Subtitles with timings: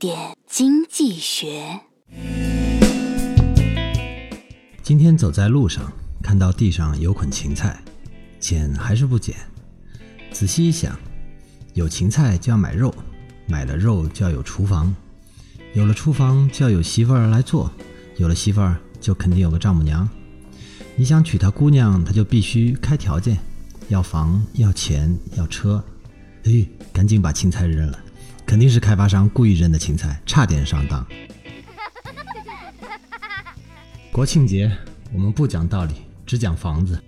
[0.00, 1.78] 点经济学。
[4.82, 5.92] 今天走在路上，
[6.22, 7.78] 看到地上有捆芹菜，
[8.38, 9.36] 捡还是不捡？
[10.32, 10.98] 仔细一想，
[11.74, 12.94] 有芹菜就要买肉，
[13.46, 14.96] 买了肉就要有厨房，
[15.74, 17.70] 有了厨房就要有媳妇儿来做，
[18.16, 20.08] 有了媳妇儿就肯定有个丈母娘。
[20.96, 23.36] 你想娶她姑娘，她就必须开条件，
[23.88, 25.84] 要房、要钱、要车。
[26.44, 28.02] 哎，赶紧把芹菜扔了，
[28.50, 31.06] 肯定是开发商故意扔的芹菜，差点上当。
[34.10, 34.76] 国庆节
[35.12, 35.94] 我们不讲道理，
[36.26, 37.00] 只讲房子。